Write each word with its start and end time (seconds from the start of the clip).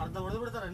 ಅರ್ಧ 0.00 0.16
ಹೊಡೆದು 0.16 0.40
ಬಿಡ್ತಾರೆ. 0.40 0.68